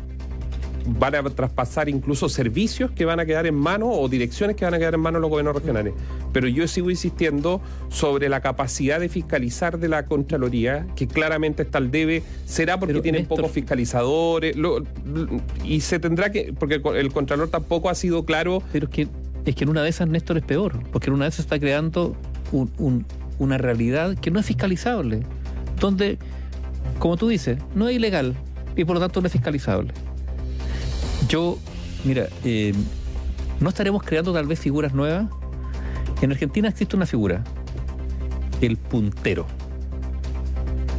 Van 0.84 1.14
a 1.14 1.22
traspasar 1.22 1.88
incluso 1.88 2.28
servicios 2.28 2.90
que 2.90 3.04
van 3.04 3.20
a 3.20 3.24
quedar 3.24 3.46
en 3.46 3.54
manos 3.54 3.90
o 3.92 4.08
direcciones 4.08 4.56
que 4.56 4.64
van 4.64 4.74
a 4.74 4.78
quedar 4.78 4.94
en 4.94 5.00
manos 5.00 5.20
de 5.20 5.22
los 5.22 5.30
gobiernos 5.30 5.54
regionales. 5.54 5.94
Pero 6.32 6.48
yo 6.48 6.66
sigo 6.66 6.90
insistiendo 6.90 7.60
sobre 7.88 8.28
la 8.28 8.40
capacidad 8.40 8.98
de 8.98 9.08
fiscalizar 9.08 9.78
de 9.78 9.86
la 9.86 10.06
Contraloría, 10.06 10.88
que 10.96 11.06
claramente 11.06 11.62
está 11.62 11.78
al 11.78 11.92
debe. 11.92 12.24
Será 12.46 12.80
porque 12.80 13.00
tienen 13.00 13.26
pocos 13.26 13.52
fiscalizadores 13.52 14.56
y 15.62 15.80
se 15.82 16.00
tendrá 16.00 16.32
que, 16.32 16.52
porque 16.52 16.82
el 16.96 17.12
Contralor 17.12 17.48
tampoco 17.48 17.88
ha 17.88 17.94
sido 17.94 18.24
claro. 18.24 18.60
Pero 18.72 18.86
es 18.86 18.92
que 18.92 19.08
es 19.44 19.54
que 19.54 19.64
en 19.64 19.70
una 19.70 19.82
de 19.82 19.88
esas 19.88 20.08
Néstor 20.08 20.38
es 20.38 20.44
peor, 20.44 20.82
porque 20.92 21.08
en 21.08 21.14
una 21.14 21.24
de 21.24 21.30
esas 21.30 21.40
está 21.40 21.58
creando 21.58 22.16
una 23.38 23.58
realidad 23.58 24.16
que 24.16 24.30
no 24.30 24.38
es 24.38 24.46
fiscalizable, 24.46 25.22
donde, 25.80 26.18
como 26.98 27.16
tú 27.16 27.28
dices, 27.28 27.58
no 27.74 27.88
es 27.88 27.96
ilegal 27.96 28.36
y 28.76 28.84
por 28.84 28.94
lo 28.94 29.00
tanto 29.00 29.20
no 29.20 29.26
es 29.26 29.32
fiscalizable. 29.32 29.92
Yo, 31.28 31.58
mira, 32.04 32.28
eh, 32.44 32.72
no 33.60 33.68
estaremos 33.68 34.02
creando 34.02 34.32
tal 34.32 34.46
vez 34.46 34.58
figuras 34.58 34.94
nuevas. 34.94 35.26
En 36.20 36.30
Argentina 36.30 36.68
existe 36.68 36.94
una 36.94 37.06
figura, 37.06 37.42
el 38.60 38.76
puntero. 38.76 39.46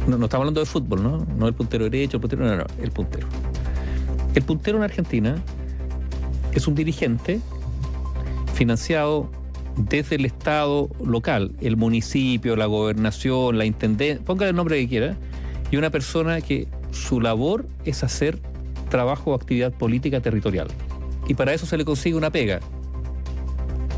No, 0.06 0.18
no 0.18 0.26
estamos 0.26 0.42
hablando 0.42 0.60
de 0.60 0.66
fútbol, 0.66 1.02
¿no? 1.02 1.26
No 1.38 1.48
el 1.48 1.54
puntero 1.54 1.84
derecho, 1.84 2.18
el 2.18 2.20
puntero, 2.20 2.44
no, 2.44 2.56
no, 2.56 2.64
el 2.82 2.90
puntero. 2.90 3.26
El 4.34 4.42
puntero 4.42 4.76
en 4.76 4.84
Argentina 4.84 5.36
es 6.52 6.66
un 6.66 6.74
dirigente 6.74 7.40
financiado 8.54 9.30
desde 9.76 10.16
el 10.16 10.24
Estado 10.24 10.88
local, 11.04 11.52
el 11.60 11.76
municipio, 11.76 12.56
la 12.56 12.66
gobernación, 12.66 13.58
la 13.58 13.64
intendencia, 13.64 14.24
ponga 14.24 14.48
el 14.48 14.54
nombre 14.54 14.78
que 14.78 14.88
quiera, 14.88 15.16
y 15.70 15.76
una 15.76 15.90
persona 15.90 16.40
que 16.40 16.68
su 16.92 17.20
labor 17.20 17.66
es 17.84 18.04
hacer 18.04 18.38
trabajo 18.88 19.32
o 19.32 19.34
actividad 19.34 19.72
política 19.72 20.20
territorial. 20.20 20.68
Y 21.26 21.34
para 21.34 21.52
eso 21.52 21.66
se 21.66 21.76
le 21.76 21.84
consigue 21.84 22.14
una 22.14 22.30
pega, 22.30 22.60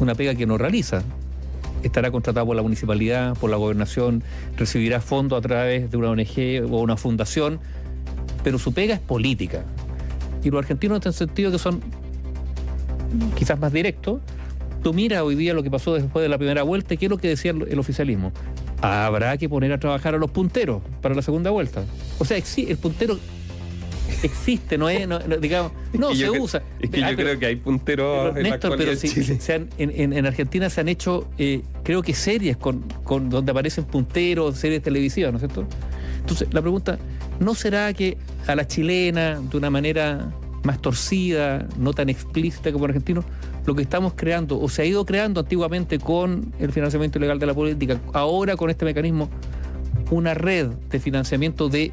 una 0.01 0.15
pega 0.15 0.35
que 0.35 0.47
no 0.47 0.57
realiza. 0.57 1.03
Estará 1.83 2.11
contratado 2.11 2.47
por 2.47 2.57
la 2.57 2.63
municipalidad, 2.63 3.37
por 3.37 3.51
la 3.51 3.57
gobernación, 3.57 4.23
recibirá 4.57 5.01
fondos 5.01 5.39
a 5.39 5.43
través 5.43 5.91
de 5.91 5.97
una 5.97 6.11
ONG 6.11 6.65
o 6.73 6.81
una 6.81 6.97
fundación, 6.97 7.61
pero 8.43 8.59
su 8.59 8.73
pega 8.73 8.95
es 8.95 9.01
política. 9.01 9.65
Y 10.43 10.51
los 10.51 10.61
argentinos 10.61 10.97
en 11.05 11.11
este 11.11 11.27
sentido 11.27 11.51
que 11.53 11.59
son 11.59 11.81
quizás 13.37 13.59
más 13.59 13.73
directos, 13.73 14.21
tú 14.87 14.95
miras 14.95 15.23
hoy 15.23 15.35
día 15.35 15.53
lo 15.53 15.65
que 15.65 15.71
pasó 15.73 15.95
después 15.95 16.23
de 16.23 16.29
la 16.29 16.39
primera 16.39 16.63
vuelta, 16.63 16.95
¿qué 16.95 17.07
es 17.07 17.11
lo 17.11 17.19
que 17.19 17.27
decía 17.27 17.51
el, 17.51 17.77
oficialismo? 17.77 18.31
Habrá 18.81 19.37
que 19.37 19.49
poner 19.49 19.73
a 19.73 19.81
trabajar 19.81 20.15
a 20.15 20.19
los 20.19 20.31
punteros 20.31 20.81
para 21.03 21.13
la 21.13 21.23
segunda 21.23 21.51
vuelta. 21.51 21.85
O 22.21 22.25
sea, 22.25 22.37
el 22.37 22.77
puntero 22.77 23.19
existe, 24.23 24.79
no 24.79 24.89
es, 24.89 25.09
digamos, 25.41 25.73
no 25.93 26.15
se 26.15 26.31
usa. 26.31 26.63
Es 26.79 26.91
que 26.91 27.01
yo 27.01 27.07
ah, 27.09 27.17
creo 27.17 27.37
que 27.37 27.47
hay 27.47 27.57
punteros 27.57 28.31
pero, 28.33 28.37
en 28.37 28.43
Néstor, 28.45 28.77
pero 28.79 28.95
si, 28.95 29.11
en, 29.77 30.25
Argentina 30.25 30.71
se 30.71 30.81
han 30.83 30.89
hecho, 30.89 31.27
eh, 31.37 31.63
creo 31.83 32.01
que 32.01 32.15
series 32.15 32.57
con, 32.57 32.83
con 33.03 33.29
donde 33.29 33.51
aparecen 33.51 33.87
punteros, 33.87 34.57
series 34.57 34.83
televisivas, 34.83 35.33
¿no 35.33 35.39
es 35.39 35.41
cierto? 35.41 35.67
Entonces, 36.21 36.47
la 36.53 36.63
pregunta, 36.63 36.97
¿no 37.41 37.57
será 37.57 37.93
que 37.93 38.19
a 38.47 38.55
la 38.55 38.69
chilena, 38.69 39.41
de 39.41 39.57
una 39.57 39.69
manera 39.69 40.31
más 40.63 40.81
torcida, 40.81 41.67
no 41.77 41.93
tan 41.93 42.09
explícita 42.09 42.71
como 42.71 42.85
en 42.85 42.91
argentino, 42.93 43.25
lo 43.67 43.75
que 43.75 43.83
estamos 43.83 44.15
creando 44.15 44.61
o 44.61 44.69
se 44.69 44.83
ha 44.83 44.85
ido 44.85 45.05
creando 45.05 45.41
antiguamente 45.41 45.99
con 45.99 46.53
el 46.59 46.73
financiamiento 46.73 47.19
ilegal 47.19 47.39
de 47.39 47.47
la 47.47 47.55
política, 47.55 48.01
ahora 48.13 48.57
con 48.57 48.71
este 48.71 48.85
mecanismo, 48.85 49.29
una 50.11 50.35
red 50.35 50.69
de 50.69 51.01
financiamiento 51.01 51.69
de 51.69 51.93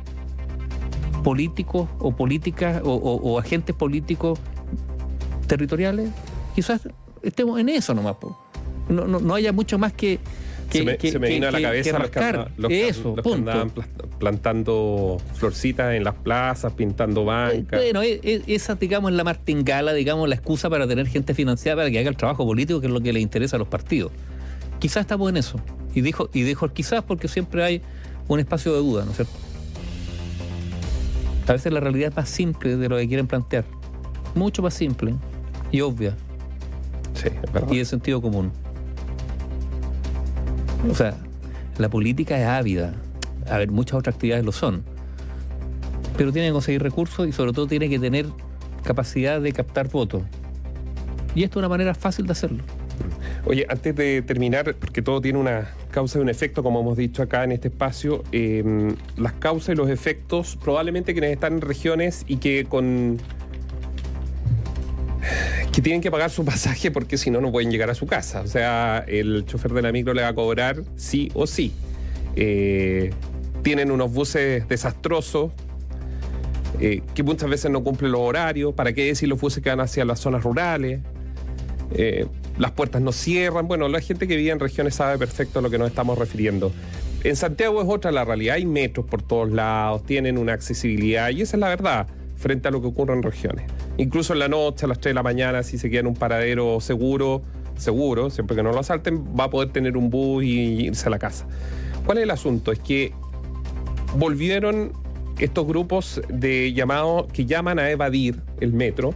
políticos 1.23 1.89
o 1.99 2.15
políticas 2.15 2.81
o, 2.85 3.39
agentes 3.39 3.75
políticos 3.75 4.39
territoriales, 5.47 6.11
quizás 6.53 6.87
estemos 7.23 7.59
en 7.59 7.69
eso 7.69 7.93
nomás. 7.93 8.17
No, 8.89 9.07
no, 9.07 9.33
haya 9.33 9.51
mucho 9.51 9.79
más 9.79 9.93
que 9.93 10.19
se 10.73 10.83
me, 10.83 10.97
se 10.99 11.19
me 11.19 11.29
vino 11.29 11.47
a 11.47 11.51
la 11.51 11.61
cabeza 11.61 11.99
los, 12.57 12.67
que, 12.67 12.87
eso, 12.87 13.15
andaban 13.33 13.71
plantando 14.19 15.17
florcitas 15.35 15.93
en 15.93 16.03
las 16.03 16.15
plazas, 16.15 16.73
pintando 16.73 17.25
bancas. 17.25 17.79
Bueno, 17.79 18.01
e, 18.01 18.19
e, 18.23 18.43
esa, 18.47 18.75
digamos, 18.75 19.11
es 19.11 19.17
la 19.17 19.23
martingala, 19.23 19.93
digamos, 19.93 20.27
la 20.27 20.35
excusa 20.35 20.69
para 20.69 20.87
tener 20.87 21.07
gente 21.07 21.33
financiada 21.33 21.77
para 21.77 21.91
que 21.91 21.99
haga 21.99 22.09
el 22.09 22.17
trabajo 22.17 22.45
político, 22.45 22.81
que 22.81 22.87
es 22.87 22.93
lo 22.93 23.01
que 23.01 23.13
le 23.13 23.19
interesa 23.19 23.55
a 23.57 23.59
los 23.59 23.67
partidos. 23.67 24.11
Quizás 24.79 25.01
estamos 25.01 25.29
en 25.29 25.37
eso. 25.37 25.59
Y 25.95 26.01
dijo, 26.01 26.29
y 26.33 26.41
dijo 26.41 26.67
quizás 26.73 27.03
porque 27.03 27.27
siempre 27.27 27.63
hay 27.63 27.81
un 28.27 28.39
espacio 28.39 28.73
de 28.73 28.79
duda, 28.79 29.05
¿no 29.05 29.11
es 29.11 29.17
cierto? 29.17 29.33
A 31.47 31.53
veces 31.53 31.71
la 31.73 31.79
realidad 31.79 32.09
es 32.09 32.15
más 32.15 32.29
simple 32.29 32.77
de 32.77 32.89
lo 32.89 32.97
que 32.97 33.07
quieren 33.07 33.27
plantear. 33.27 33.65
Mucho 34.33 34.61
más 34.61 34.73
simple 34.73 35.13
y 35.71 35.81
obvia. 35.81 36.15
Sí, 37.13 37.29
verdad. 37.51 37.71
Y 37.71 37.77
de 37.77 37.85
sentido 37.85 38.21
común. 38.21 38.51
O 40.89 40.95
sea, 40.95 41.15
la 41.77 41.89
política 41.89 42.37
es 42.39 42.45
ávida. 42.45 42.93
A 43.49 43.57
ver, 43.57 43.71
muchas 43.71 43.99
otras 43.99 44.15
actividades 44.15 44.45
lo 44.45 44.51
son. 44.51 44.83
Pero 46.17 46.31
tiene 46.31 46.49
que 46.49 46.53
conseguir 46.53 46.83
recursos 46.83 47.27
y 47.27 47.31
sobre 47.31 47.53
todo 47.53 47.67
tiene 47.67 47.89
que 47.89 47.99
tener 47.99 48.25
capacidad 48.83 49.41
de 49.41 49.51
captar 49.53 49.89
votos. 49.89 50.23
Y 51.35 51.43
esto 51.43 51.59
es 51.59 51.61
una 51.61 51.69
manera 51.69 51.95
fácil 51.95 52.25
de 52.27 52.33
hacerlo. 52.33 52.63
Oye, 53.45 53.65
antes 53.69 53.95
de 53.95 54.21
terminar, 54.21 54.75
porque 54.75 55.01
todo 55.01 55.19
tiene 55.19 55.39
una 55.39 55.69
causa 55.91 56.19
y 56.19 56.21
un 56.21 56.29
efecto, 56.29 56.63
como 56.63 56.79
hemos 56.81 56.95
dicho 56.95 57.23
acá 57.23 57.43
en 57.43 57.51
este 57.51 57.69
espacio, 57.69 58.23
em, 58.31 58.95
las 59.17 59.33
causas 59.33 59.73
y 59.73 59.77
los 59.77 59.89
efectos, 59.89 60.57
probablemente 60.63 61.13
quienes 61.13 61.31
están 61.31 61.53
en 61.53 61.61
regiones 61.61 62.23
y 62.27 62.37
que 62.37 62.65
con 62.65 63.17
que 65.73 65.81
tienen 65.81 66.01
que 66.01 66.11
pagar 66.11 66.29
su 66.29 66.45
pasaje 66.45 66.91
porque 66.91 67.17
si 67.17 67.31
no, 67.31 67.41
no 67.41 67.51
pueden 67.51 67.71
llegar 67.71 67.89
a 67.89 67.95
su 67.95 68.05
casa. 68.05 68.41
O 68.41 68.47
sea, 68.47 69.03
el 69.07 69.43
chofer 69.45 69.73
de 69.73 69.81
la 69.81 69.91
micro 69.91 70.13
le 70.13 70.21
va 70.21 70.29
a 70.29 70.35
cobrar 70.35 70.83
sí 70.95 71.31
o 71.33 71.47
sí. 71.47 71.73
Eh, 72.35 73.11
tienen 73.63 73.89
unos 73.89 74.13
buses 74.13 74.67
desastrosos 74.67 75.51
eh, 76.79 77.01
que 77.15 77.23
muchas 77.23 77.49
veces 77.49 77.71
no 77.71 77.83
cumplen 77.83 78.11
los 78.11 78.21
horarios. 78.21 78.75
¿Para 78.75 78.93
qué 78.93 79.05
decir 79.05 79.27
los 79.27 79.41
buses 79.41 79.63
que 79.63 79.69
van 79.71 79.79
hacia 79.79 80.05
las 80.05 80.19
zonas 80.19 80.43
rurales? 80.43 80.99
Eh, 81.95 82.27
las 82.59 82.71
puertas 82.71 83.01
no 83.01 83.11
cierran. 83.11 83.67
Bueno, 83.67 83.87
la 83.87 83.99
gente 83.99 84.27
que 84.27 84.35
vive 84.35 84.51
en 84.51 84.59
regiones 84.59 84.93
sabe 84.93 85.17
perfecto 85.17 85.57
a 85.57 85.61
lo 85.63 85.71
que 85.71 85.79
nos 85.79 85.87
estamos 85.89 86.19
refiriendo. 86.19 86.71
En 87.23 87.35
Santiago 87.35 87.81
es 87.81 87.87
otra 87.89 88.11
la 88.11 88.23
realidad. 88.23 88.57
Hay 88.57 88.67
metros 88.67 89.07
por 89.07 89.23
todos 89.23 89.51
lados, 89.51 90.05
tienen 90.05 90.37
una 90.37 90.53
accesibilidad 90.53 91.31
y 91.31 91.41
esa 91.41 91.57
es 91.57 91.61
la 91.61 91.69
verdad 91.69 92.07
frente 92.35 92.67
a 92.67 92.71
lo 92.71 92.79
que 92.79 92.87
ocurre 92.87 93.13
en 93.13 93.23
regiones. 93.23 93.65
Incluso 93.97 94.33
en 94.33 94.39
la 94.39 94.47
noche, 94.47 94.85
a 94.85 94.87
las 94.87 94.99
3 94.99 95.11
de 95.11 95.15
la 95.15 95.23
mañana, 95.23 95.63
si 95.63 95.77
se 95.77 95.89
queda 95.89 96.01
en 96.01 96.07
un 96.07 96.15
paradero 96.15 96.79
seguro, 96.81 97.43
seguro, 97.77 98.29
siempre 98.29 98.55
que 98.55 98.63
no 98.63 98.71
lo 98.71 98.79
asalten, 98.79 99.23
va 99.37 99.45
a 99.45 99.49
poder 99.49 99.71
tener 99.71 99.97
un 99.97 100.09
bus 100.09 100.43
y 100.43 100.85
irse 100.85 101.07
a 101.07 101.09
la 101.09 101.19
casa. 101.19 101.47
¿Cuál 102.05 102.17
es 102.17 102.23
el 102.23 102.31
asunto? 102.31 102.71
Es 102.71 102.79
que 102.79 103.13
volvieron 104.17 104.93
estos 105.39 105.65
grupos 105.65 106.21
de 106.29 106.73
llamados 106.73 107.27
que 107.31 107.45
llaman 107.45 107.79
a 107.79 107.89
evadir 107.89 108.41
el 108.59 108.73
metro 108.73 109.13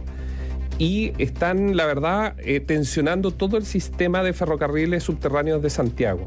y 0.78 1.12
están, 1.18 1.76
la 1.76 1.86
verdad, 1.86 2.36
eh, 2.38 2.60
tensionando 2.60 3.32
todo 3.32 3.56
el 3.56 3.66
sistema 3.66 4.22
de 4.22 4.32
ferrocarriles 4.32 5.02
subterráneos 5.02 5.60
de 5.60 5.70
Santiago. 5.70 6.26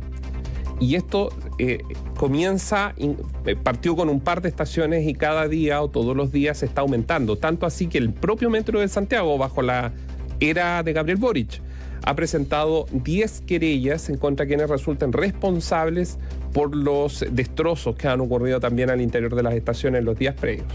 Y 0.80 0.96
esto 0.96 1.30
eh, 1.64 1.84
comienza, 2.18 2.96
eh, 2.98 3.56
partió 3.56 3.96
con 3.96 4.10
un 4.10 4.20
par 4.20 4.42
de 4.42 4.50
estaciones 4.50 5.08
y 5.08 5.14
cada 5.14 5.48
día 5.48 5.80
o 5.84 5.92
todos 5.92 6.18
los 6.18 6.32
días 6.32 6.64
está 6.64 6.82
aumentando. 6.82 7.38
Tanto 7.38 7.68
así 7.68 7.86
que 7.86 8.00
el 8.00 8.12
propio 8.12 8.50
Metro 8.50 8.80
de 8.80 8.88
Santiago, 8.88 9.38
bajo 9.38 9.62
la 9.62 9.92
era 10.40 10.82
de 10.82 10.92
Gabriel 10.92 11.20
Boric, 11.20 11.62
ha 12.04 12.16
presentado 12.16 12.88
10 12.92 13.42
querellas 13.42 14.10
en 14.10 14.18
contra 14.18 14.46
de 14.46 14.48
quienes 14.48 14.72
resulten 14.72 15.14
responsables 15.14 16.18
por 16.52 16.76
los 16.76 17.24
destrozos 17.30 17.96
que 17.96 18.08
han 18.08 18.22
ocurrido 18.22 18.60
también 18.60 18.90
al 18.90 19.00
interior 19.00 19.36
de 19.36 19.44
las 19.44 19.54
estaciones 19.54 20.00
en 20.00 20.06
los 20.06 20.18
días 20.18 20.34
previos. 20.34 20.66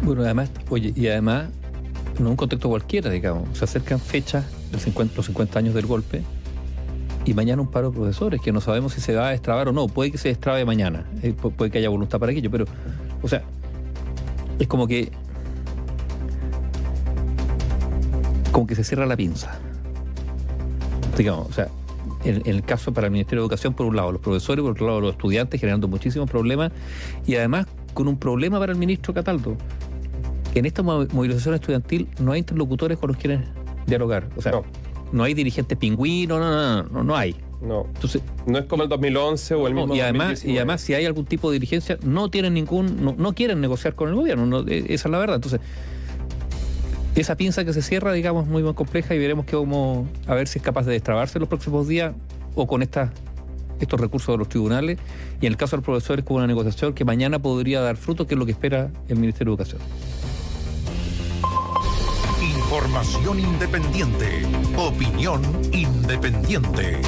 Bueno, 0.00 0.22
además, 0.22 0.50
oye, 0.70 0.94
y 0.96 1.08
además, 1.08 1.50
en 2.18 2.26
un 2.26 2.36
contexto 2.36 2.70
cualquiera, 2.70 3.10
digamos, 3.10 3.58
se 3.58 3.64
acercan 3.66 4.00
fechas, 4.00 4.46
los 4.72 4.80
50 4.80 5.58
años 5.58 5.74
del 5.74 5.84
golpe, 5.84 6.22
y 7.26 7.34
mañana 7.34 7.60
un 7.60 7.68
paro 7.68 7.90
de 7.90 7.96
profesores 7.96 8.40
que 8.40 8.52
no 8.52 8.60
sabemos 8.60 8.92
si 8.94 9.00
se 9.00 9.14
va 9.14 9.28
a 9.28 9.30
destrabar 9.32 9.68
o 9.68 9.72
no. 9.72 9.88
Puede 9.88 10.12
que 10.12 10.18
se 10.18 10.28
destrabe 10.28 10.64
mañana, 10.64 11.04
eh, 11.22 11.34
puede 11.34 11.70
que 11.70 11.78
haya 11.78 11.88
voluntad 11.88 12.20
para 12.20 12.30
aquello, 12.30 12.50
pero, 12.50 12.64
o 13.20 13.28
sea, 13.28 13.42
es 14.58 14.66
como 14.68 14.86
que. 14.86 15.10
como 18.52 18.66
que 18.66 18.76
se 18.76 18.84
cierra 18.84 19.04
la 19.06 19.16
pinza. 19.16 19.58
Digamos, 21.18 21.48
o 21.48 21.52
sea, 21.52 21.68
en, 22.24 22.42
el 22.46 22.62
caso 22.62 22.94
para 22.94 23.08
el 23.08 23.12
Ministerio 23.12 23.42
de 23.42 23.46
Educación, 23.46 23.74
por 23.74 23.86
un 23.86 23.96
lado 23.96 24.12
los 24.12 24.20
profesores, 24.20 24.62
por 24.62 24.72
otro 24.72 24.86
lado 24.86 25.00
los 25.00 25.12
estudiantes, 25.12 25.60
generando 25.60 25.88
muchísimos 25.88 26.30
problemas, 26.30 26.70
y 27.26 27.34
además 27.34 27.66
con 27.92 28.06
un 28.06 28.18
problema 28.18 28.60
para 28.60 28.72
el 28.72 28.78
ministro 28.78 29.12
Cataldo. 29.12 29.56
En 30.54 30.64
esta 30.64 30.82
movilización 30.82 31.54
estudiantil 31.54 32.08
no 32.18 32.32
hay 32.32 32.38
interlocutores 32.38 32.98
con 32.98 33.08
los 33.08 33.16
que 33.16 33.22
quieren 33.28 33.44
dialogar. 33.86 34.28
O 34.36 34.42
sea, 34.42 34.52
no 34.52 34.64
hay 35.24 35.34
dirigentes 35.34 35.76
pingüinos, 35.78 36.38
no, 36.38 36.50
no, 36.50 36.82
no, 36.84 37.04
no, 37.04 37.16
hay. 37.16 37.36
No. 37.60 37.86
Entonces, 37.94 38.22
no 38.46 38.58
es 38.58 38.66
como 38.66 38.82
el 38.82 38.88
2011 38.88 39.54
o 39.54 39.66
el 39.66 39.74
mismo 39.74 39.94
y 39.94 40.00
además 40.00 40.44
Y 40.44 40.56
además, 40.56 40.80
si 40.80 40.94
hay 40.94 41.06
algún 41.06 41.24
tipo 41.24 41.50
de 41.50 41.54
dirigencia, 41.54 41.98
no 42.04 42.30
tienen 42.30 42.54
ningún, 42.54 43.16
no, 43.16 43.32
quieren 43.34 43.60
negociar 43.60 43.94
con 43.94 44.08
el 44.08 44.14
gobierno, 44.14 44.64
e, 44.66 44.84
esa 44.88 45.08
es 45.08 45.10
la 45.10 45.18
verdad. 45.18 45.36
Entonces, 45.36 45.60
esa 47.14 47.36
pinza 47.36 47.64
que 47.64 47.72
se 47.72 47.82
cierra, 47.82 48.12
digamos, 48.12 48.46
muy, 48.46 48.62
muy 48.62 48.74
compleja 48.74 49.14
y 49.14 49.18
veremos 49.18 49.46
que 49.46 49.56
vamos 49.56 50.06
a 50.26 50.34
ver 50.34 50.48
si 50.48 50.58
es 50.58 50.64
capaz 50.64 50.84
de 50.84 50.92
destrabarse 50.92 51.38
en 51.38 51.40
los 51.40 51.48
próximos 51.48 51.88
días 51.88 52.14
o 52.54 52.66
con 52.66 52.82
estas 52.82 53.10
estos 53.80 54.00
recursos 54.00 54.32
de 54.32 54.38
los 54.38 54.48
tribunales 54.48 54.98
y 55.40 55.46
en 55.46 55.52
el 55.52 55.56
caso 55.56 55.76
de 55.76 55.78
los 55.78 55.84
profesores 55.84 56.24
con 56.24 56.36
una 56.38 56.46
negociación 56.46 56.94
que 56.94 57.04
mañana 57.04 57.38
podría 57.38 57.80
dar 57.80 57.96
fruto, 57.96 58.26
que 58.26 58.34
es 58.34 58.38
lo 58.38 58.46
que 58.46 58.52
espera 58.52 58.90
el 59.08 59.16
Ministerio 59.16 59.54
de 59.54 59.62
Educación. 59.62 59.82
Información 62.66 63.38
independiente. 63.38 64.42
Opinión 64.76 65.40
independiente. 65.72 67.00